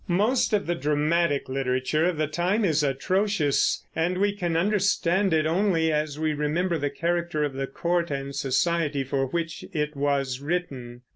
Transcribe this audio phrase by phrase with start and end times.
[0.07, 5.45] Most of the dramatic literature of the time is atrocious, and we can understand it
[5.45, 10.39] only as we remember the character of the court and society for which it was
[10.39, 11.03] written.